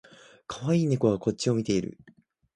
[0.47, 1.99] かわいい猫がこっちを見ている